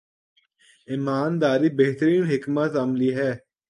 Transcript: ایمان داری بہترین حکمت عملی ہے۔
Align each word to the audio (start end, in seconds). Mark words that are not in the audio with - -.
ایمان 0.87 1.29
داری 1.41 1.69
بہترین 1.79 2.23
حکمت 2.23 2.71
عملی 2.75 3.11
ہے۔ 3.15 3.31